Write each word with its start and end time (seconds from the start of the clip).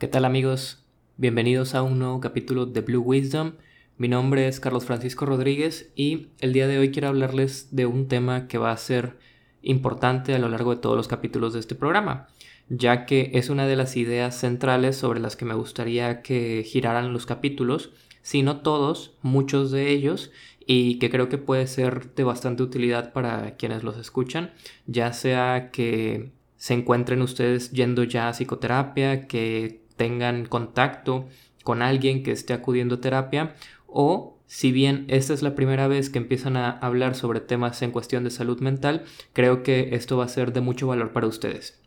¿Qué 0.00 0.08
tal 0.08 0.24
amigos? 0.24 0.82
Bienvenidos 1.18 1.74
a 1.74 1.82
un 1.82 1.98
nuevo 1.98 2.20
capítulo 2.20 2.64
de 2.64 2.80
Blue 2.80 3.02
Wisdom. 3.02 3.56
Mi 3.98 4.08
nombre 4.08 4.48
es 4.48 4.58
Carlos 4.58 4.86
Francisco 4.86 5.26
Rodríguez 5.26 5.92
y 5.94 6.28
el 6.40 6.54
día 6.54 6.66
de 6.66 6.78
hoy 6.78 6.90
quiero 6.90 7.08
hablarles 7.08 7.76
de 7.76 7.84
un 7.84 8.08
tema 8.08 8.48
que 8.48 8.56
va 8.56 8.72
a 8.72 8.78
ser 8.78 9.18
importante 9.60 10.34
a 10.34 10.38
lo 10.38 10.48
largo 10.48 10.74
de 10.74 10.80
todos 10.80 10.96
los 10.96 11.06
capítulos 11.06 11.52
de 11.52 11.60
este 11.60 11.74
programa, 11.74 12.28
ya 12.70 13.04
que 13.04 13.30
es 13.34 13.50
una 13.50 13.66
de 13.66 13.76
las 13.76 13.94
ideas 13.98 14.34
centrales 14.40 14.96
sobre 14.96 15.20
las 15.20 15.36
que 15.36 15.44
me 15.44 15.52
gustaría 15.52 16.22
que 16.22 16.64
giraran 16.66 17.12
los 17.12 17.26
capítulos, 17.26 17.90
si 18.22 18.42
no 18.42 18.62
todos, 18.62 19.18
muchos 19.20 19.70
de 19.70 19.90
ellos, 19.90 20.32
y 20.66 20.98
que 20.98 21.10
creo 21.10 21.28
que 21.28 21.36
puede 21.36 21.66
ser 21.66 22.14
de 22.14 22.24
bastante 22.24 22.62
utilidad 22.62 23.12
para 23.12 23.56
quienes 23.56 23.82
los 23.82 23.98
escuchan, 23.98 24.54
ya 24.86 25.12
sea 25.12 25.70
que 25.70 26.32
se 26.56 26.72
encuentren 26.72 27.20
ustedes 27.20 27.70
yendo 27.72 28.04
ya 28.04 28.28
a 28.28 28.32
psicoterapia, 28.32 29.26
que 29.26 29.80
tengan 30.00 30.46
contacto 30.46 31.28
con 31.62 31.82
alguien 31.82 32.22
que 32.22 32.32
esté 32.32 32.54
acudiendo 32.54 32.94
a 32.94 33.00
terapia 33.02 33.54
o 33.86 34.38
si 34.46 34.72
bien 34.72 35.04
esta 35.08 35.34
es 35.34 35.42
la 35.42 35.54
primera 35.54 35.88
vez 35.88 36.08
que 36.08 36.16
empiezan 36.16 36.56
a 36.56 36.70
hablar 36.70 37.14
sobre 37.14 37.40
temas 37.40 37.82
en 37.82 37.90
cuestión 37.90 38.24
de 38.24 38.30
salud 38.30 38.60
mental, 38.60 39.04
creo 39.34 39.62
que 39.62 39.94
esto 39.94 40.16
va 40.16 40.24
a 40.24 40.28
ser 40.28 40.54
de 40.54 40.62
mucho 40.62 40.86
valor 40.86 41.12
para 41.12 41.26
ustedes. 41.26 41.82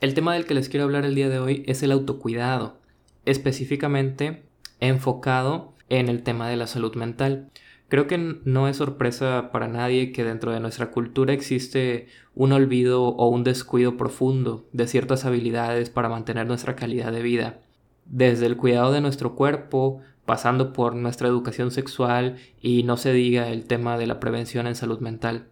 El 0.00 0.14
tema 0.14 0.32
del 0.32 0.46
que 0.46 0.54
les 0.54 0.70
quiero 0.70 0.84
hablar 0.84 1.04
el 1.04 1.14
día 1.14 1.28
de 1.28 1.38
hoy 1.38 1.64
es 1.66 1.82
el 1.82 1.92
autocuidado, 1.92 2.78
específicamente 3.26 4.42
enfocado 4.80 5.74
en 5.90 6.08
el 6.08 6.22
tema 6.22 6.48
de 6.48 6.56
la 6.56 6.66
salud 6.66 6.94
mental. 6.94 7.50
Creo 7.88 8.06
que 8.06 8.18
no 8.44 8.66
es 8.66 8.78
sorpresa 8.78 9.50
para 9.52 9.68
nadie 9.68 10.10
que 10.10 10.24
dentro 10.24 10.52
de 10.52 10.60
nuestra 10.60 10.90
cultura 10.90 11.32
existe 11.32 12.08
un 12.34 12.52
olvido 12.52 13.04
o 13.04 13.28
un 13.28 13.44
descuido 13.44 13.96
profundo 13.96 14.66
de 14.72 14.88
ciertas 14.88 15.24
habilidades 15.24 15.90
para 15.90 16.08
mantener 16.08 16.46
nuestra 16.46 16.76
calidad 16.76 17.12
de 17.12 17.22
vida. 17.22 17.60
Desde 18.06 18.46
el 18.46 18.56
cuidado 18.56 18.92
de 18.92 19.00
nuestro 19.00 19.34
cuerpo, 19.34 20.00
pasando 20.24 20.72
por 20.72 20.94
nuestra 20.94 21.28
educación 21.28 21.70
sexual 21.70 22.36
y 22.60 22.82
no 22.82 22.96
se 22.96 23.12
diga 23.12 23.48
el 23.50 23.66
tema 23.66 23.98
de 23.98 24.06
la 24.06 24.18
prevención 24.18 24.66
en 24.66 24.74
salud 24.74 25.00
mental. 25.00 25.48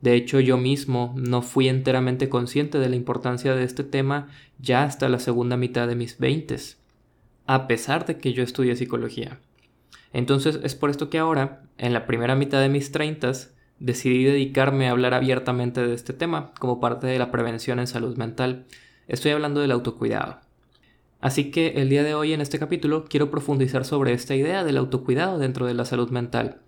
De 0.00 0.14
hecho, 0.14 0.40
yo 0.40 0.56
mismo 0.56 1.14
no 1.16 1.42
fui 1.42 1.68
enteramente 1.68 2.28
consciente 2.28 2.78
de 2.78 2.88
la 2.88 2.96
importancia 2.96 3.54
de 3.54 3.64
este 3.64 3.84
tema 3.84 4.28
ya 4.58 4.82
hasta 4.82 5.08
la 5.08 5.18
segunda 5.18 5.56
mitad 5.56 5.86
de 5.86 5.94
mis 5.94 6.18
veintes, 6.18 6.78
a 7.46 7.66
pesar 7.66 8.06
de 8.06 8.18
que 8.18 8.32
yo 8.32 8.42
estudié 8.42 8.76
psicología. 8.76 9.40
Entonces 10.12 10.60
es 10.62 10.74
por 10.74 10.90
esto 10.90 11.10
que 11.10 11.18
ahora, 11.18 11.62
en 11.78 11.92
la 11.92 12.06
primera 12.06 12.34
mitad 12.34 12.60
de 12.60 12.68
mis 12.68 12.92
treintas, 12.92 13.54
decidí 13.78 14.24
dedicarme 14.24 14.88
a 14.88 14.90
hablar 14.90 15.14
abiertamente 15.14 15.86
de 15.86 15.94
este 15.94 16.12
tema 16.12 16.52
como 16.58 16.80
parte 16.80 17.06
de 17.06 17.18
la 17.18 17.30
prevención 17.30 17.78
en 17.78 17.86
salud 17.86 18.16
mental. 18.16 18.66
Estoy 19.08 19.32
hablando 19.32 19.60
del 19.60 19.72
autocuidado. 19.72 20.38
Así 21.20 21.50
que 21.50 21.74
el 21.76 21.88
día 21.88 22.02
de 22.02 22.14
hoy 22.14 22.32
en 22.32 22.40
este 22.40 22.58
capítulo 22.58 23.04
quiero 23.04 23.30
profundizar 23.30 23.84
sobre 23.84 24.12
esta 24.12 24.34
idea 24.34 24.64
del 24.64 24.78
autocuidado 24.78 25.38
dentro 25.38 25.66
de 25.66 25.74
la 25.74 25.84
salud 25.84 26.10
mental, 26.10 26.60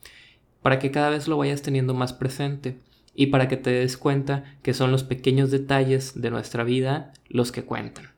para 0.61 0.79
que 0.79 0.91
cada 0.91 1.11
vez 1.11 1.27
lo 1.27 1.39
vayas 1.39 1.63
teniendo 1.63 1.95
más 1.95 2.13
presente 2.13 2.79
y 3.15 3.27
para 3.27 3.49
que 3.49 3.57
te 3.57 3.71
des 3.71 3.97
cuenta 3.97 4.57
que 4.63 4.75
son 4.75 4.93
los 4.93 5.05
pequeños 5.05 5.51
detalles 5.51 6.21
de 6.21 6.31
nuestra 6.31 6.65
vida 6.65 7.13
los 7.29 7.51
que 7.51 7.65
cuentan. 7.65 8.11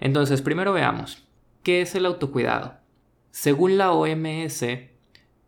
Entonces, 0.00 0.42
primero 0.42 0.72
veamos, 0.72 1.24
¿qué 1.62 1.80
es 1.82 1.94
el 1.94 2.06
autocuidado? 2.06 2.81
Según 3.32 3.78
la 3.78 3.92
OMS, 3.92 4.62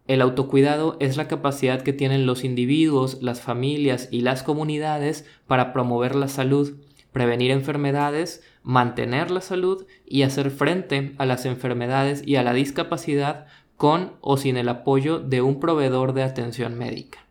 el 0.06 0.22
autocuidado 0.22 0.96
es 1.00 1.18
la 1.18 1.28
capacidad 1.28 1.82
que 1.82 1.92
tienen 1.92 2.24
los 2.24 2.42
individuos, 2.42 3.22
las 3.22 3.42
familias 3.42 4.08
y 4.10 4.22
las 4.22 4.42
comunidades 4.42 5.27
para 5.46 5.74
promover 5.74 6.14
la 6.14 6.28
salud, 6.28 6.78
prevenir 7.12 7.50
enfermedades, 7.50 8.42
mantener 8.62 9.30
la 9.30 9.42
salud 9.42 9.86
y 10.06 10.22
hacer 10.22 10.50
frente 10.50 11.14
a 11.18 11.27
las 11.27 11.44
enfermedades 11.44 12.27
y 12.27 12.36
a 12.36 12.42
la 12.42 12.55
discapacidad 12.55 13.46
con 13.77 14.14
o 14.22 14.39
sin 14.39 14.56
el 14.56 14.70
apoyo 14.70 15.18
de 15.18 15.42
un 15.42 15.61
proveedor 15.61 16.14
de 16.14 16.22
atención 16.22 16.78
médica. 16.78 17.27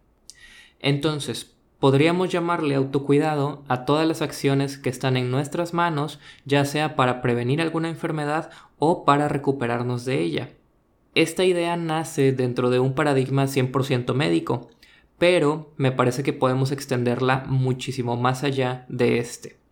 Entonces, 0.80 1.56
podríamos 1.84 2.30
llamarle 2.30 2.76
autocuidado 2.76 3.64
a 3.68 3.84
todas 3.84 4.08
las 4.08 4.22
acciones 4.22 4.78
que 4.78 4.90
están 4.90 5.18
en 5.18 5.32
nuestras 5.32 5.74
manos, 5.74 6.18
ya 6.46 6.64
sea 6.64 6.96
para 6.96 7.22
prevenir 7.22 7.62
alguna 7.62 7.90
enfermedad 7.90 8.52
o 8.84 9.06
para 9.06 9.30
recuperarnos 9.30 10.04
de 10.06 10.22
ella. 10.22 10.50
Esta 11.16 11.46
idea 11.46 11.78
nace 11.78 12.34
dentro 12.34 12.70
de 12.70 12.80
un 12.80 12.96
paradigma 12.96 13.46
100% 13.46 14.14
médico, 14.14 14.70
pero 15.18 15.72
me 15.78 15.92
parece 15.92 16.24
que 16.24 16.34
podemos 16.34 16.72
extenderla 16.72 17.46
muchísimo 17.48 18.18
más 18.18 18.44
allá 18.44 18.86
de 18.90 19.20
este. 19.20 19.64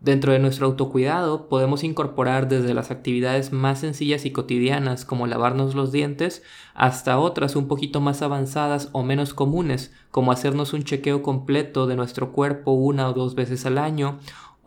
Dentro 0.00 0.32
de 0.32 0.38
nuestro 0.38 0.66
autocuidado 0.66 1.48
podemos 1.48 1.84
incorporar 1.84 2.48
desde 2.48 2.72
las 2.72 2.90
actividades 2.90 3.52
más 3.52 3.80
sencillas 3.80 4.24
y 4.24 4.30
cotidianas 4.30 5.04
como 5.04 5.26
lavarnos 5.26 5.74
los 5.74 5.92
dientes 5.92 6.42
hasta 6.72 7.18
otras 7.18 7.54
un 7.54 7.68
poquito 7.68 8.00
más 8.00 8.22
avanzadas 8.22 8.88
o 8.92 9.02
menos 9.02 9.34
comunes 9.34 9.92
como 10.10 10.32
hacernos 10.32 10.72
un 10.72 10.84
chequeo 10.84 11.22
completo 11.22 11.86
de 11.86 11.96
nuestro 11.96 12.32
cuerpo 12.32 12.70
una 12.70 13.10
o 13.10 13.12
dos 13.12 13.34
veces 13.34 13.66
al 13.66 13.76
año 13.76 14.18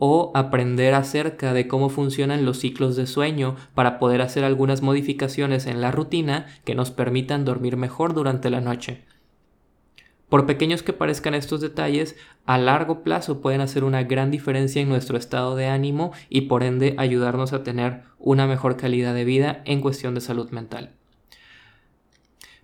o 0.06 0.30
aprender 0.34 0.92
acerca 0.92 1.54
de 1.54 1.66
cómo 1.66 1.88
funcionan 1.88 2.44
los 2.44 2.58
ciclos 2.58 2.94
de 2.94 3.06
sueño 3.06 3.56
para 3.74 3.98
poder 3.98 4.20
hacer 4.20 4.44
algunas 4.44 4.82
modificaciones 4.82 5.64
en 5.64 5.80
la 5.80 5.92
rutina 5.92 6.44
que 6.66 6.74
nos 6.74 6.90
permitan 6.90 7.46
dormir 7.46 7.78
mejor 7.78 8.12
durante 8.12 8.50
la 8.50 8.60
noche. 8.60 9.06
Por 10.28 10.44
pequeños 10.44 10.82
que 10.82 10.92
parezcan 10.92 11.32
estos 11.32 11.62
detalles, 11.62 12.16
a 12.44 12.58
largo 12.58 13.02
plazo 13.02 13.40
pueden 13.40 13.62
hacer 13.62 13.82
una 13.82 14.02
gran 14.02 14.30
diferencia 14.30 14.82
en 14.82 14.90
nuestro 14.90 15.16
estado 15.16 15.56
de 15.56 15.68
ánimo 15.68 16.12
y 16.28 16.42
por 16.42 16.64
ende 16.64 16.94
ayudarnos 16.98 17.54
a 17.54 17.62
tener 17.62 18.02
una 18.18 18.46
mejor 18.46 18.76
calidad 18.76 19.14
de 19.14 19.24
vida 19.24 19.62
en 19.64 19.80
cuestión 19.80 20.14
de 20.14 20.20
salud 20.20 20.50
mental. 20.50 20.96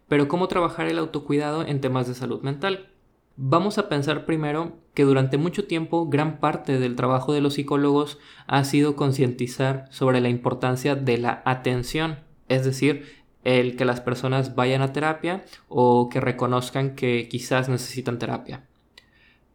Pero 0.09 0.29
¿cómo 0.29 0.47
trabajar 0.47 0.89
el 0.89 0.99
autocuidado 0.99 1.67
en 1.67 1.81
temas 1.81 2.07
de 2.07 2.15
salud 2.15 2.43
mental? 2.43 2.91
Vamos 3.37 3.79
a 3.79 3.89
pensar 3.89 4.27
primero 4.27 4.79
que 4.95 5.05
durante 5.05 5.39
mucho 5.39 5.67
tiempo 5.67 6.09
gran 6.09 6.41
parte 6.41 6.79
del 6.79 6.97
trabajo 6.97 7.33
de 7.33 7.41
los 7.41 7.55
psicólogos 7.55 8.19
ha 8.47 8.65
sido 8.65 8.97
concientizar 8.97 9.87
sobre 9.91 10.21
la 10.21 10.29
importancia 10.29 10.95
de 10.95 11.19
la 11.19 11.43
atención, 11.45 12.19
es 12.49 12.65
decir, 12.65 13.21
el 13.45 13.77
que 13.77 13.85
las 13.85 14.01
personas 14.01 14.55
vayan 14.55 14.83
a 14.83 14.93
terapia 14.93 15.45
o 15.69 16.09
que 16.09 16.21
reconozcan 16.21 16.95
que 16.95 17.29
quizás 17.29 17.69
necesitan 17.69 18.19
terapia. 18.19 18.65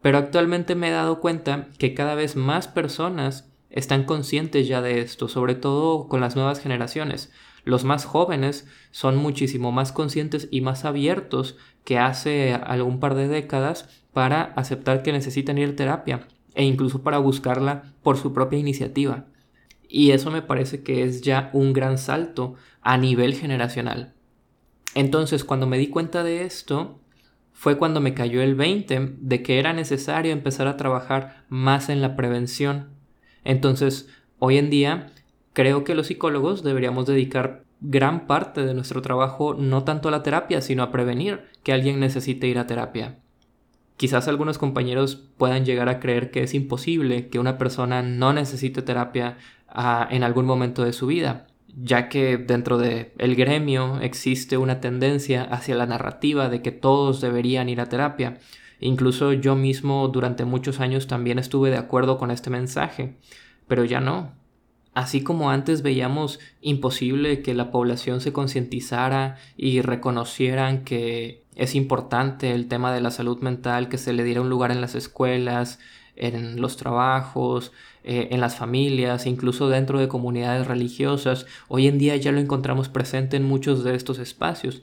Pero 0.02 0.18
actualmente 0.18 0.74
me 0.74 0.88
he 0.88 0.92
dado 0.92 1.20
cuenta 1.20 1.68
que 1.78 1.94
cada 1.94 2.14
vez 2.14 2.36
más 2.36 2.68
personas 2.68 3.52
están 3.70 4.04
conscientes 4.04 4.66
ya 4.66 4.80
de 4.80 5.00
esto, 5.00 5.28
sobre 5.28 5.54
todo 5.54 6.08
con 6.08 6.20
las 6.20 6.36
nuevas 6.36 6.60
generaciones. 6.60 7.32
Los 7.66 7.82
más 7.82 8.04
jóvenes 8.04 8.64
son 8.92 9.16
muchísimo 9.16 9.72
más 9.72 9.90
conscientes 9.90 10.46
y 10.52 10.60
más 10.60 10.84
abiertos 10.84 11.56
que 11.84 11.98
hace 11.98 12.54
algún 12.54 13.00
par 13.00 13.16
de 13.16 13.26
décadas 13.26 13.88
para 14.12 14.44
aceptar 14.54 15.02
que 15.02 15.10
necesitan 15.10 15.58
ir 15.58 15.70
a 15.70 15.76
terapia 15.76 16.28
e 16.54 16.62
incluso 16.62 17.02
para 17.02 17.18
buscarla 17.18 17.92
por 18.04 18.18
su 18.18 18.32
propia 18.32 18.60
iniciativa. 18.60 19.26
Y 19.88 20.12
eso 20.12 20.30
me 20.30 20.42
parece 20.42 20.84
que 20.84 21.02
es 21.02 21.22
ya 21.22 21.50
un 21.52 21.72
gran 21.72 21.98
salto 21.98 22.54
a 22.82 22.98
nivel 22.98 23.34
generacional. 23.34 24.14
Entonces, 24.94 25.42
cuando 25.42 25.66
me 25.66 25.76
di 25.76 25.88
cuenta 25.88 26.22
de 26.22 26.44
esto, 26.44 27.00
fue 27.52 27.78
cuando 27.78 28.00
me 28.00 28.14
cayó 28.14 28.42
el 28.42 28.54
20 28.54 29.16
de 29.18 29.42
que 29.42 29.58
era 29.58 29.72
necesario 29.72 30.30
empezar 30.30 30.68
a 30.68 30.76
trabajar 30.76 31.44
más 31.48 31.88
en 31.88 32.00
la 32.00 32.14
prevención. 32.14 32.90
Entonces, 33.42 34.08
hoy 34.38 34.56
en 34.56 34.70
día, 34.70 35.12
creo 35.56 35.84
que 35.84 35.94
los 35.94 36.08
psicólogos 36.08 36.62
deberíamos 36.62 37.06
dedicar 37.06 37.64
gran 37.80 38.26
parte 38.26 38.66
de 38.66 38.74
nuestro 38.74 39.00
trabajo 39.00 39.54
no 39.54 39.84
tanto 39.84 40.08
a 40.08 40.10
la 40.10 40.22
terapia, 40.22 40.60
sino 40.60 40.82
a 40.82 40.92
prevenir 40.92 41.44
que 41.62 41.72
alguien 41.72 41.98
necesite 41.98 42.46
ir 42.46 42.58
a 42.58 42.66
terapia. 42.66 43.20
Quizás 43.96 44.28
algunos 44.28 44.58
compañeros 44.58 45.16
puedan 45.38 45.64
llegar 45.64 45.88
a 45.88 45.98
creer 45.98 46.30
que 46.30 46.42
es 46.42 46.52
imposible 46.52 47.28
que 47.28 47.38
una 47.38 47.56
persona 47.56 48.02
no 48.02 48.34
necesite 48.34 48.82
terapia 48.82 49.38
ah, 49.66 50.06
en 50.10 50.24
algún 50.24 50.44
momento 50.44 50.84
de 50.84 50.92
su 50.92 51.06
vida, 51.06 51.46
ya 51.74 52.10
que 52.10 52.36
dentro 52.36 52.76
del 52.76 53.12
el 53.16 53.34
gremio 53.34 53.98
existe 54.02 54.58
una 54.58 54.82
tendencia 54.82 55.42
hacia 55.42 55.74
la 55.74 55.86
narrativa 55.86 56.50
de 56.50 56.60
que 56.60 56.70
todos 56.70 57.22
deberían 57.22 57.70
ir 57.70 57.80
a 57.80 57.88
terapia. 57.88 58.36
Incluso 58.78 59.32
yo 59.32 59.56
mismo 59.56 60.06
durante 60.08 60.44
muchos 60.44 60.80
años 60.80 61.06
también 61.06 61.38
estuve 61.38 61.70
de 61.70 61.78
acuerdo 61.78 62.18
con 62.18 62.30
este 62.30 62.50
mensaje, 62.50 63.16
pero 63.66 63.86
ya 63.86 64.00
no. 64.00 64.34
Así 64.96 65.22
como 65.22 65.50
antes 65.50 65.82
veíamos 65.82 66.40
imposible 66.62 67.42
que 67.42 67.52
la 67.52 67.70
población 67.70 68.22
se 68.22 68.32
concientizara 68.32 69.36
y 69.54 69.82
reconocieran 69.82 70.84
que 70.84 71.42
es 71.54 71.74
importante 71.74 72.52
el 72.52 72.66
tema 72.66 72.94
de 72.94 73.02
la 73.02 73.10
salud 73.10 73.38
mental, 73.42 73.90
que 73.90 73.98
se 73.98 74.14
le 74.14 74.24
diera 74.24 74.40
un 74.40 74.48
lugar 74.48 74.70
en 74.70 74.80
las 74.80 74.94
escuelas, 74.94 75.80
en 76.16 76.62
los 76.62 76.78
trabajos, 76.78 77.72
eh, 78.04 78.28
en 78.30 78.40
las 78.40 78.56
familias, 78.56 79.26
incluso 79.26 79.68
dentro 79.68 80.00
de 80.00 80.08
comunidades 80.08 80.66
religiosas. 80.66 81.44
Hoy 81.68 81.88
en 81.88 81.98
día 81.98 82.16
ya 82.16 82.32
lo 82.32 82.40
encontramos 82.40 82.88
presente 82.88 83.36
en 83.36 83.42
muchos 83.42 83.84
de 83.84 83.94
estos 83.96 84.18
espacios. 84.18 84.82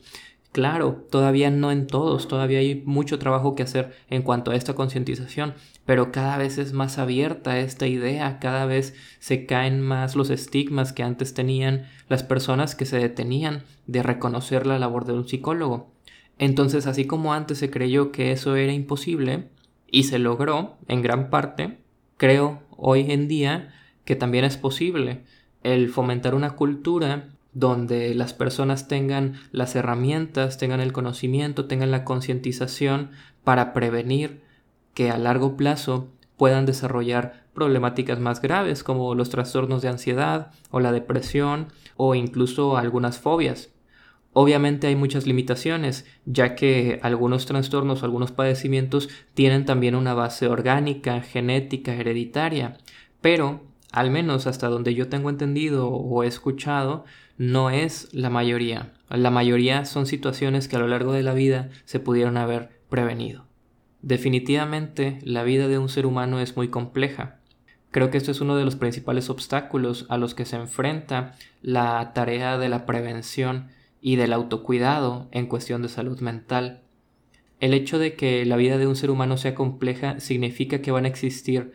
Claro, 0.54 1.08
todavía 1.10 1.50
no 1.50 1.72
en 1.72 1.88
todos, 1.88 2.28
todavía 2.28 2.60
hay 2.60 2.84
mucho 2.86 3.18
trabajo 3.18 3.56
que 3.56 3.64
hacer 3.64 3.96
en 4.12 4.22
cuanto 4.22 4.52
a 4.52 4.56
esta 4.56 4.76
concientización, 4.76 5.56
pero 5.84 6.12
cada 6.12 6.38
vez 6.38 6.60
es 6.60 6.74
más 6.74 7.00
abierta 7.00 7.58
esta 7.58 7.88
idea, 7.88 8.38
cada 8.38 8.68
vez 8.68 8.94
se 9.18 9.48
caen 9.48 9.82
más 9.82 10.16
los 10.16 10.30
estigmas 10.30 10.94
que 10.94 11.02
antes 11.02 11.34
tenían 11.34 11.90
las 12.08 12.22
personas 12.22 12.76
que 12.76 12.86
se 12.86 13.00
detenían 13.00 13.64
de 13.88 14.04
reconocer 14.04 14.68
la 14.68 14.78
labor 14.78 15.06
de 15.06 15.14
un 15.14 15.28
psicólogo. 15.28 15.92
Entonces, 16.38 16.86
así 16.86 17.06
como 17.06 17.34
antes 17.34 17.58
se 17.58 17.72
creyó 17.72 18.12
que 18.12 18.32
eso 18.32 18.56
era 18.56 18.74
imposible, 18.74 19.50
y 19.90 20.04
se 20.04 20.20
logró 20.20 20.78
en 20.88 21.02
gran 21.02 21.32
parte, 21.32 21.80
creo 22.18 22.62
hoy 22.78 23.12
en 23.12 23.28
día 23.28 23.74
que 24.06 24.16
también 24.16 24.46
es 24.46 24.58
posible 24.58 25.24
el 25.64 25.90
fomentar 25.90 26.36
una 26.36 26.52
cultura 26.52 27.30
donde 27.54 28.16
las 28.16 28.34
personas 28.34 28.88
tengan 28.88 29.34
las 29.52 29.76
herramientas, 29.76 30.58
tengan 30.58 30.80
el 30.80 30.94
conocimiento, 30.94 31.66
tengan 31.66 31.92
la 31.92 32.04
concientización 32.04 33.12
para 33.44 33.74
prevenir 33.74 34.42
que 34.94 35.12
a 35.12 35.18
largo 35.18 35.56
plazo 35.58 36.08
puedan 36.38 36.66
desarrollar 36.66 37.44
problemáticas 37.54 38.20
más 38.20 38.42
graves 38.42 38.84
como 38.84 39.16
los 39.16 39.30
trastornos 39.30 39.82
de 39.82 39.90
ansiedad 39.90 40.52
o 40.72 40.80
la 40.80 40.92
depresión 40.92 41.68
o 41.96 42.16
incluso 42.16 42.78
algunas 42.78 43.20
fobias. 43.20 43.70
Obviamente 44.36 44.88
hay 44.88 44.96
muchas 44.96 45.28
limitaciones, 45.28 46.08
ya 46.26 46.56
que 46.56 47.00
algunos 47.04 47.46
trastornos 47.46 48.02
o 48.02 48.06
algunos 48.06 48.32
padecimientos 48.32 49.10
tienen 49.36 49.66
también 49.66 49.94
una 49.94 50.16
base 50.16 50.48
orgánica, 50.48 51.22
genética, 51.22 51.94
hereditaria, 51.94 52.78
pero 53.22 53.62
al 53.92 54.10
menos 54.10 54.48
hasta 54.48 54.70
donde 54.70 54.96
yo 54.96 55.08
tengo 55.08 55.30
entendido 55.30 55.88
o 55.88 56.24
he 56.24 56.28
escuchado, 56.28 57.06
no 57.38 57.70
es 57.70 58.10
la 58.14 58.30
mayoría. 58.30 58.94
La 59.10 59.32
mayoría 59.32 59.86
son 59.86 60.06
situaciones 60.06 60.68
que 60.68 60.76
a 60.76 60.80
lo 60.80 60.88
largo 60.88 61.14
de 61.14 61.24
la 61.24 61.34
vida 61.34 61.70
se 61.86 62.00
pudieron 62.00 62.38
haber 62.38 62.70
prevenido. 62.90 63.46
Definitivamente 64.02 65.20
la 65.24 65.44
vida 65.44 65.68
de 65.68 65.78
un 65.78 65.90
ser 65.90 66.06
humano 66.06 66.40
es 66.40 66.56
muy 66.56 66.68
compleja. 66.68 67.40
Creo 67.92 68.10
que 68.10 68.18
esto 68.18 68.32
es 68.32 68.42
uno 68.42 68.56
de 68.56 68.66
los 68.66 68.76
principales 68.76 69.30
obstáculos 69.30 70.06
a 70.10 70.18
los 70.18 70.34
que 70.36 70.46
se 70.46 70.56
enfrenta 70.56 71.36
la 71.62 72.12
tarea 72.14 72.58
de 72.58 72.70
la 72.70 72.86
prevención 72.86 73.70
y 74.02 74.16
del 74.16 74.34
autocuidado 74.34 75.28
en 75.32 75.48
cuestión 75.48 75.82
de 75.82 75.90
salud 75.90 76.20
mental. 76.20 76.82
El 77.60 77.74
hecho 77.74 78.00
de 78.00 78.16
que 78.16 78.46
la 78.46 78.58
vida 78.58 78.78
de 78.78 78.88
un 78.88 78.96
ser 78.96 79.10
humano 79.10 79.38
sea 79.38 79.56
compleja 79.56 80.20
significa 80.20 80.82
que 80.82 80.92
van 80.92 81.06
a 81.06 81.08
existir 81.08 81.72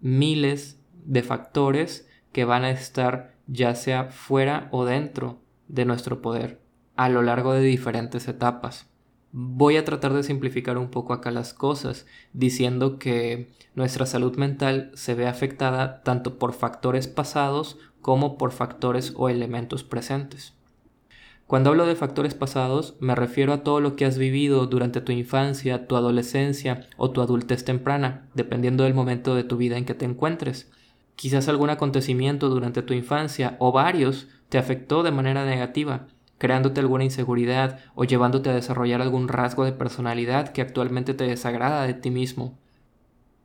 miles 0.00 0.78
de 1.04 1.22
factores 1.22 2.06
que 2.32 2.44
van 2.44 2.64
a 2.64 2.70
estar 2.70 3.33
ya 3.46 3.74
sea 3.74 4.04
fuera 4.04 4.68
o 4.72 4.84
dentro 4.84 5.40
de 5.68 5.84
nuestro 5.84 6.22
poder 6.22 6.60
a 6.96 7.08
lo 7.08 7.22
largo 7.22 7.52
de 7.52 7.60
diferentes 7.60 8.28
etapas. 8.28 8.90
Voy 9.32 9.76
a 9.76 9.84
tratar 9.84 10.12
de 10.12 10.22
simplificar 10.22 10.78
un 10.78 10.90
poco 10.90 11.12
acá 11.12 11.32
las 11.32 11.54
cosas, 11.54 12.06
diciendo 12.32 13.00
que 13.00 13.50
nuestra 13.74 14.06
salud 14.06 14.36
mental 14.36 14.92
se 14.94 15.14
ve 15.14 15.26
afectada 15.26 16.02
tanto 16.02 16.38
por 16.38 16.52
factores 16.52 17.08
pasados 17.08 17.78
como 18.00 18.38
por 18.38 18.52
factores 18.52 19.12
o 19.16 19.28
elementos 19.28 19.82
presentes. 19.82 20.54
Cuando 21.46 21.70
hablo 21.70 21.84
de 21.84 21.96
factores 21.96 22.34
pasados, 22.34 22.96
me 23.00 23.14
refiero 23.14 23.52
a 23.52 23.64
todo 23.64 23.80
lo 23.80 23.96
que 23.96 24.04
has 24.04 24.18
vivido 24.18 24.66
durante 24.66 25.00
tu 25.00 25.12
infancia, 25.12 25.86
tu 25.86 25.96
adolescencia 25.96 26.86
o 26.96 27.10
tu 27.10 27.20
adultez 27.20 27.64
temprana, 27.64 28.28
dependiendo 28.34 28.84
del 28.84 28.94
momento 28.94 29.34
de 29.34 29.44
tu 29.44 29.56
vida 29.56 29.76
en 29.76 29.84
que 29.84 29.94
te 29.94 30.04
encuentres. 30.04 30.70
Quizás 31.16 31.48
algún 31.48 31.70
acontecimiento 31.70 32.48
durante 32.48 32.82
tu 32.82 32.92
infancia 32.92 33.56
o 33.60 33.72
varios 33.72 34.28
te 34.48 34.58
afectó 34.58 35.02
de 35.02 35.12
manera 35.12 35.44
negativa, 35.44 36.08
creándote 36.38 36.80
alguna 36.80 37.04
inseguridad 37.04 37.78
o 37.94 38.04
llevándote 38.04 38.50
a 38.50 38.54
desarrollar 38.54 39.00
algún 39.00 39.28
rasgo 39.28 39.64
de 39.64 39.72
personalidad 39.72 40.48
que 40.48 40.62
actualmente 40.62 41.14
te 41.14 41.24
desagrada 41.24 41.86
de 41.86 41.94
ti 41.94 42.10
mismo. 42.10 42.58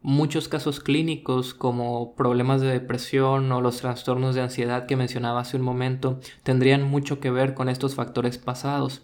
Muchos 0.01 0.47
casos 0.47 0.79
clínicos 0.79 1.53
como 1.53 2.15
problemas 2.15 2.61
de 2.61 2.67
depresión 2.67 3.51
o 3.51 3.59
los 3.59 3.77
trastornos 3.77 4.33
de 4.33 4.41
ansiedad 4.41 4.85
que 4.85 4.95
mencionaba 4.95 5.41
hace 5.41 5.57
un 5.57 5.63
momento 5.63 6.19
tendrían 6.43 6.83
mucho 6.83 7.19
que 7.19 7.31
ver 7.31 7.53
con 7.53 7.67
estos 7.67 7.95
factores 7.95 8.37
pasados. 8.37 9.01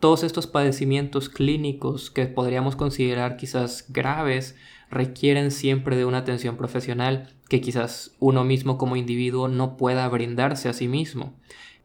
Todos 0.00 0.24
estos 0.24 0.46
padecimientos 0.46 1.28
clínicos 1.28 2.10
que 2.10 2.26
podríamos 2.26 2.76
considerar 2.76 3.36
quizás 3.36 3.84
graves 3.90 4.56
requieren 4.92 5.50
siempre 5.50 5.96
de 5.96 6.04
una 6.04 6.18
atención 6.18 6.58
profesional 6.58 7.30
que 7.48 7.62
quizás 7.62 8.14
uno 8.20 8.44
mismo 8.44 8.76
como 8.76 8.94
individuo 8.96 9.48
no 9.48 9.78
pueda 9.78 10.06
brindarse 10.08 10.68
a 10.68 10.74
sí 10.74 10.86
mismo. 10.86 11.32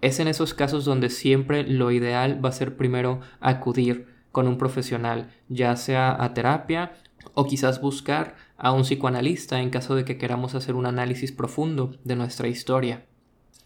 Es 0.01 0.19
en 0.19 0.27
esos 0.27 0.53
casos 0.53 0.83
donde 0.83 1.09
siempre 1.09 1.63
lo 1.63 1.91
ideal 1.91 2.43
va 2.43 2.49
a 2.49 2.51
ser 2.51 2.75
primero 2.75 3.21
acudir 3.39 4.07
con 4.33 4.47
un 4.47 4.57
profesional, 4.57 5.31
ya 5.47 5.75
sea 5.77 6.21
a 6.21 6.33
terapia 6.33 6.91
o 7.33 7.47
quizás 7.47 7.79
buscar 7.81 8.35
a 8.57 8.73
un 8.73 8.81
psicoanalista 8.81 9.61
en 9.61 9.69
caso 9.69 9.95
de 9.95 10.03
que 10.03 10.17
queramos 10.17 10.53
hacer 10.53 10.75
un 10.75 10.85
análisis 10.85 11.31
profundo 11.31 11.95
de 12.03 12.17
nuestra 12.17 12.49
historia. 12.49 13.05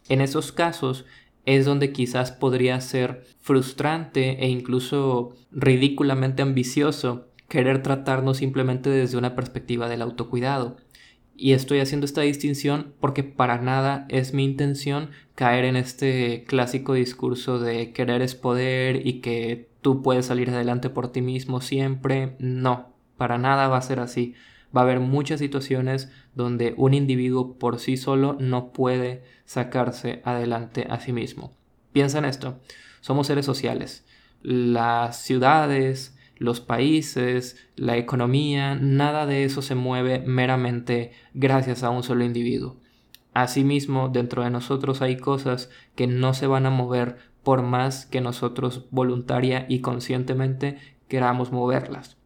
En 0.08 0.22
esos 0.22 0.52
casos 0.52 1.06
es 1.46 1.66
donde 1.66 1.92
quizás 1.92 2.32
podría 2.32 2.80
ser 2.80 3.24
frustrante 3.40 4.44
e 4.44 4.48
incluso 4.50 5.34
ridículamente 5.52 6.44
ambicioso 6.44 7.31
querer 7.52 7.84
tratarnos 7.84 8.38
simplemente 8.38 8.90
desde 8.90 9.18
una 9.18 9.36
perspectiva 9.36 9.90
del 9.90 10.02
autocuidado. 10.02 10.78
Y 11.36 11.52
estoy 11.52 11.82
haciendo 11.82 12.06
esta 12.06 12.22
distinción 12.22 12.94
porque 13.02 13.26
para 13.26 13.60
nada 13.60 14.06
es 14.08 14.34
mi 14.34 14.46
intención 14.46 15.10
caer 15.36 15.66
en 15.66 15.76
este 15.76 16.46
clásico 16.48 16.94
discurso 16.94 17.60
de 17.60 17.92
querer 17.92 18.22
es 18.22 18.36
poder 18.36 19.06
y 19.06 19.20
que 19.20 19.68
tú 19.82 20.02
puedes 20.02 20.28
salir 20.28 20.50
adelante 20.50 20.90
por 20.90 21.12
ti 21.12 21.22
mismo 21.22 21.60
siempre. 21.60 22.38
No, 22.40 22.94
para 23.18 23.38
nada 23.38 23.68
va 23.68 23.80
a 23.80 23.82
ser 23.82 24.00
así. 24.00 24.34
Va 24.74 24.80
a 24.80 24.84
haber 24.86 25.02
muchas 25.02 25.42
situaciones 25.42 26.10
donde 26.34 26.74
un 26.78 26.94
individuo 26.94 27.58
por 27.60 27.80
sí 27.80 27.98
solo 27.98 28.38
no 28.40 28.72
puede 28.72 29.26
sacarse 29.44 30.22
adelante 30.24 30.88
a 30.90 31.02
sí 31.02 31.12
mismo. 31.12 31.52
Piensa 31.92 32.20
en 32.20 32.26
esto. 32.26 32.62
Somos 33.02 33.28
seres 33.28 33.46
sociales. 33.46 34.06
Las 34.42 35.22
ciudades, 35.22 36.16
los 36.42 36.60
países, 36.60 37.56
la 37.76 37.98
economía, 37.98 38.74
nada 38.74 39.28
de 39.28 39.44
eso 39.44 39.62
se 39.62 39.76
mueve 39.76 40.24
meramente 40.26 41.12
gracias 41.36 41.84
a 41.84 41.92
un 41.92 42.02
solo 42.02 42.26
individuo. 42.26 42.78
Asimismo, 43.36 44.10
dentro 44.10 44.44
de 44.44 44.50
nosotros 44.50 45.04
hay 45.04 45.18
cosas 45.18 45.70
que 45.96 46.08
no 46.08 46.34
se 46.34 46.48
van 46.48 46.66
a 46.66 46.72
mover 46.72 47.18
por 47.44 47.62
más 47.62 48.08
que 48.08 48.22
nosotros 48.22 48.88
voluntaria 48.90 49.68
y 49.70 49.82
conscientemente 49.82 50.80
queramos 51.08 51.52
moverlas. 51.52 52.18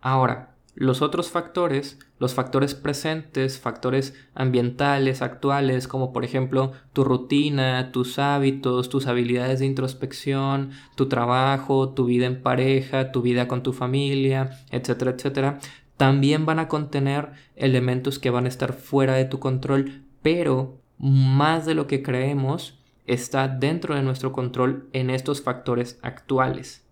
Ahora, 0.00 0.49
los 0.80 1.02
otros 1.02 1.28
factores, 1.28 1.98
los 2.18 2.32
factores 2.32 2.74
presentes, 2.74 3.60
factores 3.60 4.14
ambientales, 4.32 5.20
actuales, 5.20 5.86
como 5.86 6.10
por 6.10 6.24
ejemplo 6.24 6.72
tu 6.94 7.04
rutina, 7.04 7.92
tus 7.92 8.18
hábitos, 8.18 8.88
tus 8.88 9.06
habilidades 9.06 9.58
de 9.58 9.66
introspección, 9.66 10.70
tu 10.94 11.06
trabajo, 11.06 11.90
tu 11.90 12.06
vida 12.06 12.24
en 12.24 12.42
pareja, 12.42 13.12
tu 13.12 13.20
vida 13.20 13.46
con 13.46 13.62
tu 13.62 13.74
familia, 13.74 14.58
etcétera, 14.70 15.10
etcétera, 15.10 15.58
también 15.98 16.46
van 16.46 16.58
a 16.58 16.68
contener 16.68 17.32
elementos 17.56 18.18
que 18.18 18.30
van 18.30 18.46
a 18.46 18.48
estar 18.48 18.72
fuera 18.72 19.16
de 19.16 19.26
tu 19.26 19.38
control, 19.38 20.04
pero 20.22 20.78
más 20.96 21.66
de 21.66 21.74
lo 21.74 21.86
que 21.88 22.02
creemos 22.02 22.78
está 23.04 23.48
dentro 23.48 23.94
de 23.94 24.02
nuestro 24.02 24.32
control 24.32 24.88
en 24.94 25.10
estos 25.10 25.42
factores 25.42 25.98
actuales. 26.00 26.86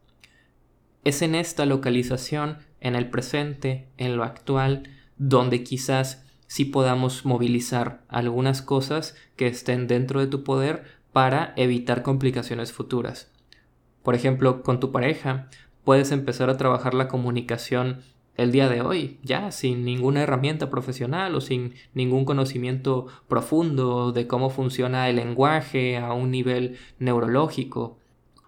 Es 1.04 1.22
en 1.22 1.34
esta 1.34 1.64
localización 1.64 2.58
en 2.80 2.96
el 2.96 3.10
presente, 3.10 3.88
en 3.96 4.16
lo 4.16 4.24
actual, 4.24 4.84
donde 5.16 5.64
quizás 5.64 6.24
sí 6.46 6.64
podamos 6.64 7.24
movilizar 7.24 8.02
algunas 8.08 8.62
cosas 8.62 9.16
que 9.36 9.46
estén 9.46 9.86
dentro 9.86 10.20
de 10.20 10.26
tu 10.26 10.44
poder 10.44 10.84
para 11.12 11.52
evitar 11.56 12.02
complicaciones 12.02 12.72
futuras. 12.72 13.30
Por 14.02 14.14
ejemplo, 14.14 14.62
con 14.62 14.80
tu 14.80 14.92
pareja, 14.92 15.48
puedes 15.84 16.12
empezar 16.12 16.50
a 16.50 16.56
trabajar 16.56 16.94
la 16.94 17.08
comunicación 17.08 18.02
el 18.36 18.52
día 18.52 18.68
de 18.68 18.80
hoy, 18.80 19.18
ya 19.24 19.50
sin 19.50 19.84
ninguna 19.84 20.22
herramienta 20.22 20.70
profesional 20.70 21.34
o 21.34 21.40
sin 21.40 21.74
ningún 21.92 22.24
conocimiento 22.24 23.08
profundo 23.26 24.12
de 24.12 24.28
cómo 24.28 24.48
funciona 24.48 25.08
el 25.08 25.16
lenguaje 25.16 25.96
a 25.98 26.12
un 26.12 26.30
nivel 26.30 26.78
neurológico 27.00 27.98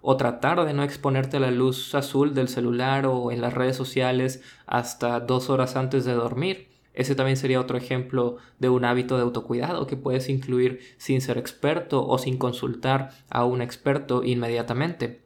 o 0.02 0.16
tratar 0.16 0.64
de 0.64 0.72
no 0.72 0.82
exponerte 0.82 1.36
a 1.36 1.40
la 1.40 1.50
luz 1.50 1.94
azul 1.94 2.34
del 2.34 2.48
celular 2.48 3.06
o 3.06 3.32
en 3.32 3.40
las 3.40 3.54
redes 3.54 3.76
sociales 3.76 4.42
hasta 4.66 5.20
dos 5.20 5.50
horas 5.50 5.76
antes 5.76 6.04
de 6.04 6.14
dormir. 6.14 6.68
Ese 6.92 7.14
también 7.14 7.36
sería 7.36 7.60
otro 7.60 7.78
ejemplo 7.78 8.36
de 8.58 8.68
un 8.68 8.84
hábito 8.84 9.16
de 9.16 9.22
autocuidado 9.22 9.86
que 9.86 9.96
puedes 9.96 10.28
incluir 10.28 10.80
sin 10.96 11.20
ser 11.20 11.38
experto 11.38 12.06
o 12.06 12.18
sin 12.18 12.36
consultar 12.36 13.10
a 13.30 13.44
un 13.44 13.62
experto 13.62 14.24
inmediatamente. 14.24 15.20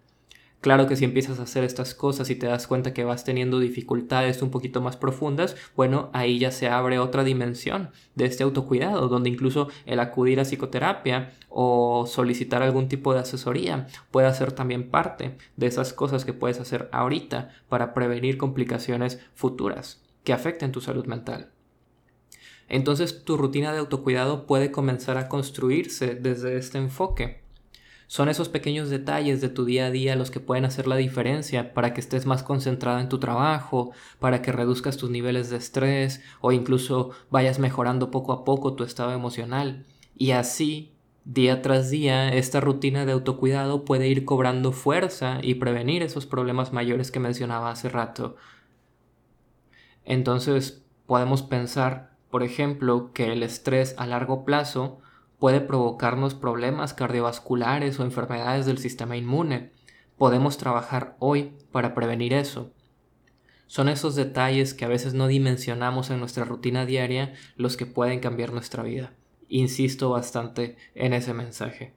Claro 0.65 0.87
que 0.87 0.97
si 0.97 1.05
empiezas 1.05 1.41
a 1.41 1.43
hacer 1.43 1.63
estas 1.63 1.95
cosas 1.95 2.31
y 2.31 2.37
te 2.37 2.47
das 2.47 2.67
cuenta 2.67 2.95
que 2.95 3.05
vas 3.05 3.23
teniendo 3.23 3.59
dificultades 3.59 4.41
un 4.41 4.51
poquito 4.51 4.81
más 4.81 4.97
profundas, 4.97 5.57
bueno, 5.77 6.09
ahí 6.15 6.39
ya 6.39 6.51
se 6.51 6.69
abre 6.69 6.99
otra 6.99 7.23
dimensión 7.23 7.91
de 8.15 8.25
este 8.25 8.45
autocuidado, 8.45 9.09
donde 9.09 9.29
incluso 9.29 9.69
el 9.85 10.01
acudir 10.01 10.41
a 10.41 10.47
psicoterapia 10.47 11.35
o 11.51 12.07
solicitar 12.07 12.63
algún 12.63 12.89
tipo 12.89 13.13
de 13.13 13.21
asesoría 13.21 13.89
puede 14.11 14.33
ser 14.33 14.53
también 14.53 14.89
parte 14.89 15.37
de 15.59 15.67
esas 15.67 15.93
cosas 15.93 16.25
que 16.25 16.33
puedes 16.33 16.59
hacer 16.59 16.89
ahorita 16.93 17.51
para 17.69 17.93
prevenir 17.93 18.39
complicaciones 18.39 19.21
futuras 19.35 20.03
que 20.23 20.33
afecten 20.33 20.73
tu 20.73 20.81
salud 20.81 21.05
mental. 21.05 21.51
Entonces 22.71 23.23
tu 23.27 23.37
rutina 23.37 23.71
de 23.75 23.81
autocuidado 23.81 24.47
puede 24.47 24.71
comenzar 24.71 25.19
a 25.19 25.29
construirse 25.29 26.15
desde 26.15 26.57
este 26.57 26.79
enfoque 26.79 27.44
son 28.07 28.29
esos 28.29 28.49
pequeños 28.49 28.91
detalles 28.91 29.41
de 29.41 29.49
tu 29.49 29.65
día 29.65 29.87
a 29.87 29.91
día 29.91 30.17
los 30.17 30.31
que 30.31 30.41
pueden 30.41 30.65
hacer 30.65 30.87
la 30.87 30.97
diferencia 30.97 31.75
para 31.75 31.95
que 31.95 32.01
estés 32.01 32.27
más 32.27 32.43
concentrada 32.43 33.01
en 33.01 33.09
tu 33.09 33.19
trabajo, 33.19 33.93
para 34.19 34.43
que 34.43 34.53
reduzcas 34.53 34.97
tus 34.97 35.11
niveles 35.11 35.51
de 35.51 35.57
estrés 35.57 36.23
o 36.41 36.53
incluso 36.53 37.11
vayas 37.31 37.59
mejorando 37.59 38.11
poco 38.11 38.33
a 38.33 38.45
poco 38.45 38.75
tu 38.75 38.85
estado 38.85 39.13
emocional. 39.13 39.87
Y 40.17 40.33
así, 40.33 40.93
día 41.25 41.63
tras 41.63 41.91
día, 41.91 42.33
esta 42.35 42.61
rutina 42.61 43.07
de 43.07 43.13
autocuidado 43.13 43.85
puede 43.85 44.09
ir 44.09 44.25
cobrando 44.25 44.73
fuerza 44.73 45.39
y 45.43 45.55
prevenir 45.55 46.03
esos 46.03 46.27
problemas 46.27 46.73
mayores 46.73 47.11
que 47.11 47.21
mencionaba 47.21 47.71
hace 47.71 47.89
rato. 47.89 48.37
Entonces, 50.05 50.85
podemos 51.07 51.43
pensar, 51.43 52.17
por 52.31 52.43
ejemplo, 52.43 53.13
que 53.13 53.33
el 53.33 53.43
estrés 53.43 53.95
a 53.97 54.07
largo 54.07 54.45
plazo 54.45 55.01
puede 55.39 55.61
provocarnos 55.61 56.35
problemas 56.35 56.95
cardiovasculares 56.95 57.99
o 57.99 58.05
enfermedades 58.05 58.67
del 58.67 58.79
sistema 58.79 59.17
inmune. 59.17 59.73
Podemos 60.17 60.59
trabajar 60.59 61.17
hoy 61.19 61.53
para 61.73 61.95
prevenir 61.95 62.33
eso. 62.33 62.73
Son 63.67 63.89
esos 63.89 64.15
detalles 64.15 64.75
que 64.75 64.85
a 64.85 64.89
veces 64.89 65.15
no 65.15 65.27
dimensionamos 65.27 66.11
en 66.11 66.21
nuestra 66.21 66.45
rutina 66.45 66.87
diaria 66.87 67.35
los 67.57 67.77
que 67.77 67.87
pueden 67.87 68.21
cambiar 68.21 68.53
nuestra 68.53 68.83
vida. 68.83 69.13
Insisto 69.49 70.11
bastante 70.11 70.77
en 70.95 71.13
ese 71.13 71.35
mensaje. 71.35 71.93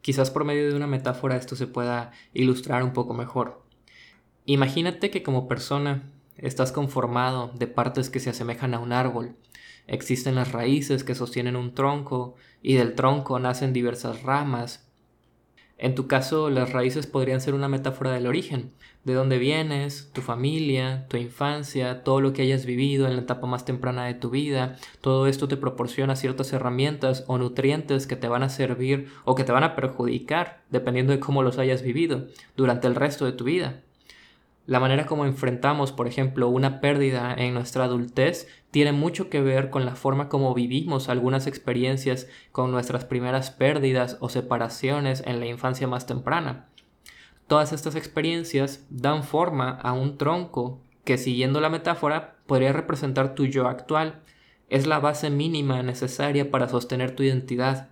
Quizás 0.00 0.30
por 0.30 0.44
medio 0.44 0.68
de 0.68 0.74
una 0.74 0.86
metáfora 0.86 1.36
esto 1.36 1.56
se 1.56 1.66
pueda 1.66 2.12
ilustrar 2.32 2.82
un 2.82 2.92
poco 2.92 3.14
mejor. 3.14 3.62
Imagínate 4.46 5.10
que 5.10 5.22
como 5.22 5.46
persona 5.46 6.10
estás 6.36 6.72
conformado 6.72 7.52
de 7.54 7.66
partes 7.66 8.08
que 8.08 8.20
se 8.20 8.30
asemejan 8.30 8.74
a 8.74 8.78
un 8.78 8.92
árbol 8.92 9.36
Existen 9.90 10.36
las 10.36 10.52
raíces 10.52 11.02
que 11.02 11.16
sostienen 11.16 11.56
un 11.56 11.74
tronco 11.74 12.36
y 12.62 12.74
del 12.74 12.94
tronco 12.94 13.40
nacen 13.40 13.72
diversas 13.72 14.22
ramas. 14.22 14.88
En 15.78 15.96
tu 15.96 16.06
caso, 16.06 16.48
las 16.48 16.72
raíces 16.72 17.08
podrían 17.08 17.40
ser 17.40 17.54
una 17.54 17.66
metáfora 17.66 18.12
del 18.12 18.28
origen, 18.28 18.70
de 19.02 19.14
dónde 19.14 19.38
vienes, 19.38 20.12
tu 20.12 20.20
familia, 20.20 21.08
tu 21.08 21.16
infancia, 21.16 22.04
todo 22.04 22.20
lo 22.20 22.32
que 22.32 22.42
hayas 22.42 22.66
vivido 22.66 23.08
en 23.08 23.16
la 23.16 23.22
etapa 23.22 23.48
más 23.48 23.64
temprana 23.64 24.04
de 24.04 24.14
tu 24.14 24.30
vida. 24.30 24.76
Todo 25.00 25.26
esto 25.26 25.48
te 25.48 25.56
proporciona 25.56 26.14
ciertas 26.14 26.52
herramientas 26.52 27.24
o 27.26 27.38
nutrientes 27.38 28.06
que 28.06 28.14
te 28.14 28.28
van 28.28 28.44
a 28.44 28.48
servir 28.48 29.08
o 29.24 29.34
que 29.34 29.42
te 29.42 29.50
van 29.50 29.64
a 29.64 29.74
perjudicar, 29.74 30.62
dependiendo 30.70 31.12
de 31.12 31.18
cómo 31.18 31.42
los 31.42 31.58
hayas 31.58 31.82
vivido, 31.82 32.28
durante 32.56 32.86
el 32.86 32.94
resto 32.94 33.24
de 33.24 33.32
tu 33.32 33.42
vida. 33.42 33.82
La 34.70 34.78
manera 34.78 35.04
como 35.04 35.26
enfrentamos, 35.26 35.90
por 35.90 36.06
ejemplo, 36.06 36.48
una 36.48 36.80
pérdida 36.80 37.34
en 37.36 37.54
nuestra 37.54 37.82
adultez 37.82 38.46
tiene 38.70 38.92
mucho 38.92 39.28
que 39.28 39.40
ver 39.40 39.68
con 39.68 39.84
la 39.84 39.96
forma 39.96 40.28
como 40.28 40.54
vivimos 40.54 41.08
algunas 41.08 41.48
experiencias 41.48 42.28
con 42.52 42.70
nuestras 42.70 43.04
primeras 43.04 43.50
pérdidas 43.50 44.16
o 44.20 44.28
separaciones 44.28 45.24
en 45.26 45.40
la 45.40 45.46
infancia 45.46 45.88
más 45.88 46.06
temprana. 46.06 46.66
Todas 47.48 47.72
estas 47.72 47.96
experiencias 47.96 48.86
dan 48.90 49.24
forma 49.24 49.70
a 49.70 49.92
un 49.92 50.18
tronco 50.18 50.78
que, 51.02 51.18
siguiendo 51.18 51.60
la 51.60 51.68
metáfora, 51.68 52.36
podría 52.46 52.72
representar 52.72 53.34
tu 53.34 53.46
yo 53.46 53.66
actual. 53.66 54.20
Es 54.68 54.86
la 54.86 55.00
base 55.00 55.30
mínima 55.30 55.82
necesaria 55.82 56.48
para 56.48 56.68
sostener 56.68 57.16
tu 57.16 57.24
identidad. 57.24 57.88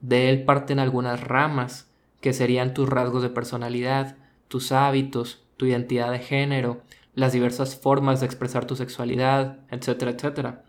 De 0.00 0.30
él 0.30 0.44
parten 0.44 0.78
algunas 0.78 1.20
ramas, 1.20 1.90
que 2.22 2.32
serían 2.32 2.72
tus 2.72 2.88
rasgos 2.88 3.22
de 3.22 3.28
personalidad, 3.28 4.16
tus 4.48 4.72
hábitos, 4.72 5.43
tu 5.56 5.66
identidad 5.66 6.10
de 6.10 6.18
género, 6.18 6.82
las 7.14 7.32
diversas 7.32 7.76
formas 7.76 8.20
de 8.20 8.26
expresar 8.26 8.66
tu 8.66 8.76
sexualidad, 8.76 9.58
etcétera, 9.70 10.12
etcétera. 10.12 10.64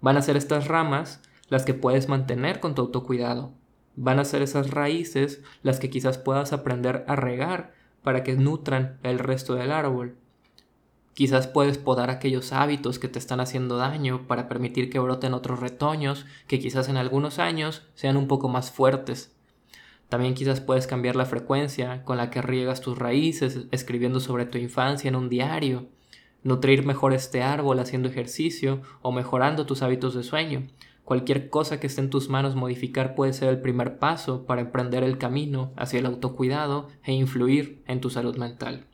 Van 0.00 0.16
a 0.16 0.22
ser 0.22 0.36
estas 0.36 0.68
ramas 0.68 1.20
las 1.48 1.64
que 1.64 1.74
puedes 1.74 2.08
mantener 2.08 2.60
con 2.60 2.74
tu 2.74 2.82
autocuidado. 2.82 3.52
Van 3.96 4.18
a 4.18 4.24
ser 4.24 4.42
esas 4.42 4.70
raíces 4.70 5.42
las 5.62 5.80
que 5.80 5.90
quizás 5.90 6.18
puedas 6.18 6.52
aprender 6.52 7.04
a 7.08 7.16
regar 7.16 7.72
para 8.02 8.22
que 8.22 8.34
nutran 8.34 8.98
el 9.02 9.18
resto 9.18 9.54
del 9.54 9.72
árbol. 9.72 10.16
Quizás 11.12 11.48
puedes 11.48 11.76
podar 11.76 12.08
aquellos 12.08 12.52
hábitos 12.52 12.98
que 12.98 13.08
te 13.08 13.18
están 13.18 13.40
haciendo 13.40 13.76
daño 13.76 14.26
para 14.26 14.48
permitir 14.48 14.90
que 14.90 15.00
broten 15.00 15.34
otros 15.34 15.60
retoños 15.60 16.24
que 16.46 16.60
quizás 16.60 16.88
en 16.88 16.96
algunos 16.96 17.38
años 17.38 17.82
sean 17.94 18.16
un 18.16 18.28
poco 18.28 18.48
más 18.48 18.70
fuertes 18.70 19.34
también 20.10 20.34
quizás 20.34 20.60
puedes 20.60 20.88
cambiar 20.88 21.14
la 21.14 21.24
frecuencia 21.24 22.04
con 22.04 22.16
la 22.16 22.30
que 22.30 22.42
riegas 22.42 22.80
tus 22.80 22.98
raíces, 22.98 23.60
escribiendo 23.70 24.18
sobre 24.18 24.44
tu 24.44 24.58
infancia 24.58 25.06
en 25.06 25.14
un 25.14 25.28
diario, 25.28 25.86
nutrir 26.42 26.84
mejor 26.84 27.12
este 27.12 27.42
árbol 27.42 27.78
haciendo 27.78 28.08
ejercicio 28.08 28.82
o 29.02 29.12
mejorando 29.12 29.66
tus 29.66 29.82
hábitos 29.82 30.14
de 30.14 30.24
sueño. 30.24 30.66
Cualquier 31.04 31.48
cosa 31.48 31.78
que 31.78 31.86
esté 31.86 32.00
en 32.00 32.10
tus 32.10 32.28
manos 32.28 32.56
modificar 32.56 33.14
puede 33.14 33.32
ser 33.32 33.50
el 33.50 33.60
primer 33.60 34.00
paso 34.00 34.46
para 34.46 34.62
emprender 34.62 35.04
el 35.04 35.16
camino 35.16 35.72
hacia 35.76 36.00
el 36.00 36.06
autocuidado 36.06 36.88
e 37.04 37.12
influir 37.12 37.80
en 37.86 38.00
tu 38.00 38.10
salud 38.10 38.36
mental. 38.36 38.86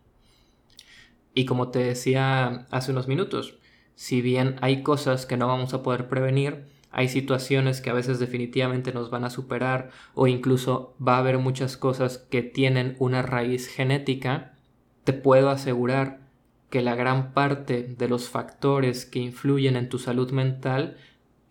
Y 1.32 1.46
como 1.46 1.70
te 1.70 1.78
decía 1.78 2.66
hace 2.70 2.92
unos 2.92 3.08
minutos, 3.08 3.58
si 3.94 4.20
bien 4.20 4.56
hay 4.60 4.82
cosas 4.82 5.24
que 5.24 5.38
no 5.38 5.46
vamos 5.46 5.72
a 5.72 5.82
poder 5.82 6.08
prevenir, 6.08 6.66
hay 6.96 7.10
situaciones 7.10 7.82
que 7.82 7.90
a 7.90 7.92
veces 7.92 8.18
definitivamente 8.18 8.90
nos 8.90 9.10
van 9.10 9.24
a 9.24 9.28
superar 9.28 9.90
o 10.14 10.28
incluso 10.28 10.96
va 10.98 11.16
a 11.16 11.18
haber 11.18 11.36
muchas 11.36 11.76
cosas 11.76 12.16
que 12.16 12.40
tienen 12.40 12.96
una 12.98 13.20
raíz 13.20 13.68
genética, 13.68 14.54
te 15.04 15.12
puedo 15.12 15.50
asegurar 15.50 16.20
que 16.70 16.80
la 16.80 16.94
gran 16.94 17.34
parte 17.34 17.82
de 17.82 18.08
los 18.08 18.30
factores 18.30 19.04
que 19.04 19.18
influyen 19.18 19.76
en 19.76 19.90
tu 19.90 19.98
salud 19.98 20.30
mental 20.30 20.96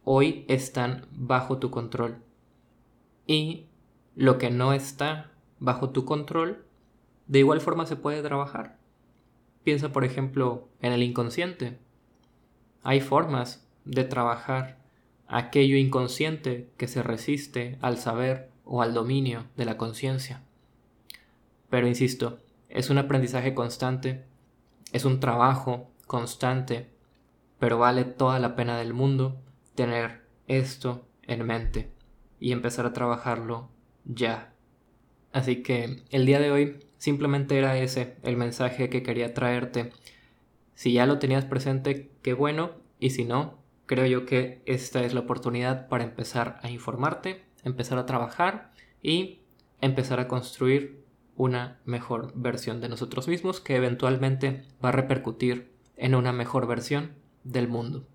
hoy 0.03 0.45
están 0.47 1.05
bajo 1.11 1.59
tu 1.59 1.69
control. 1.69 2.23
Y 3.27 3.67
lo 4.15 4.39
que 4.39 4.49
no 4.49 4.73
está 4.73 5.29
bajo 5.59 5.91
tu 5.91 6.05
control, 6.05 6.65
de 7.27 7.37
igual 7.37 7.61
forma 7.61 7.85
se 7.85 7.97
puede 7.97 8.23
trabajar. 8.23 8.79
Piensa, 9.63 9.93
por 9.93 10.05
ejemplo, 10.05 10.69
en 10.81 10.91
el 10.91 11.03
inconsciente. 11.03 11.77
Hay 12.81 12.99
formas 12.99 13.69
de 13.83 14.05
trabajar 14.05 14.83
aquello 15.27 15.77
inconsciente 15.77 16.69
que 16.77 16.87
se 16.87 17.03
resiste 17.03 17.77
al 17.81 17.97
saber 17.97 18.49
o 18.63 18.81
al 18.81 18.93
dominio 18.93 19.45
de 19.55 19.65
la 19.65 19.77
conciencia. 19.77 20.41
Pero 21.69 21.87
insisto, 21.87 22.39
es 22.69 22.89
un 22.89 22.97
aprendizaje 22.97 23.53
constante, 23.53 24.25
es 24.91 25.05
un 25.05 25.19
trabajo 25.19 25.89
constante, 26.07 26.89
pero 27.59 27.79
vale 27.79 28.03
toda 28.03 28.39
la 28.39 28.55
pena 28.55 28.77
del 28.77 28.93
mundo 28.93 29.41
tener 29.75 30.21
esto 30.47 31.05
en 31.23 31.45
mente 31.45 31.91
y 32.39 32.51
empezar 32.51 32.85
a 32.85 32.93
trabajarlo 32.93 33.69
ya. 34.05 34.53
Así 35.31 35.63
que 35.63 36.03
el 36.11 36.25
día 36.25 36.39
de 36.39 36.51
hoy 36.51 36.79
simplemente 36.97 37.57
era 37.57 37.77
ese 37.77 38.15
el 38.23 38.37
mensaje 38.37 38.89
que 38.89 39.03
quería 39.03 39.33
traerte. 39.33 39.91
Si 40.75 40.93
ya 40.93 41.05
lo 41.05 41.19
tenías 41.19 41.45
presente, 41.45 42.11
qué 42.21 42.33
bueno, 42.33 42.71
y 42.99 43.11
si 43.11 43.25
no, 43.25 43.57
creo 43.85 44.05
yo 44.05 44.25
que 44.25 44.61
esta 44.65 45.03
es 45.03 45.13
la 45.13 45.21
oportunidad 45.21 45.87
para 45.87 46.03
empezar 46.03 46.59
a 46.63 46.69
informarte, 46.69 47.43
empezar 47.63 47.97
a 47.97 48.05
trabajar 48.05 48.71
y 49.01 49.41
empezar 49.81 50.19
a 50.19 50.27
construir 50.27 51.03
una 51.35 51.79
mejor 51.85 52.31
versión 52.35 52.81
de 52.81 52.89
nosotros 52.89 53.27
mismos 53.27 53.59
que 53.59 53.75
eventualmente 53.75 54.63
va 54.83 54.89
a 54.89 54.93
repercutir 54.93 55.71
en 55.97 56.15
una 56.15 56.31
mejor 56.31 56.67
versión 56.67 57.13
del 57.43 57.67
mundo. 57.67 58.07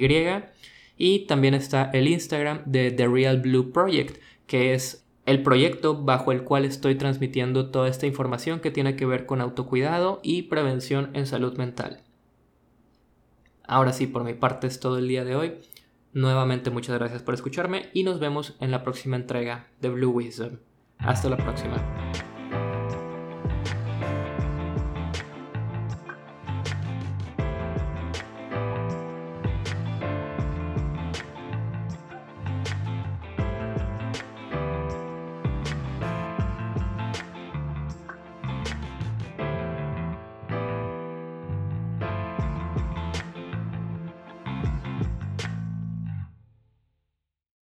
Y 0.98 1.20
también 1.26 1.54
está 1.54 1.90
el 1.92 2.08
Instagram 2.08 2.62
de 2.66 2.90
The 2.90 3.08
Real 3.08 3.40
Blue 3.40 3.72
Project, 3.72 4.18
que 4.46 4.74
es 4.74 5.02
el 5.24 5.42
proyecto 5.42 6.02
bajo 6.02 6.32
el 6.32 6.42
cual 6.42 6.64
estoy 6.64 6.96
transmitiendo 6.96 7.70
toda 7.70 7.88
esta 7.88 8.06
información 8.06 8.60
que 8.60 8.70
tiene 8.70 8.96
que 8.96 9.06
ver 9.06 9.26
con 9.26 9.40
autocuidado 9.40 10.20
y 10.22 10.42
prevención 10.42 11.10
en 11.14 11.26
salud 11.26 11.56
mental. 11.56 12.00
Ahora 13.64 13.92
sí, 13.92 14.06
por 14.06 14.24
mi 14.24 14.34
parte 14.34 14.66
es 14.66 14.80
todo 14.80 14.98
el 14.98 15.08
día 15.08 15.24
de 15.24 15.36
hoy. 15.36 15.52
Nuevamente 16.12 16.70
muchas 16.70 16.98
gracias 16.98 17.22
por 17.22 17.34
escucharme 17.34 17.90
y 17.94 18.04
nos 18.04 18.20
vemos 18.20 18.56
en 18.60 18.70
la 18.70 18.82
próxima 18.82 19.16
entrega 19.16 19.68
de 19.80 19.88
Blue 19.88 20.10
Wisdom. 20.10 20.58
Hasta 20.98 21.28
la 21.28 21.36
próxima. 21.36 22.31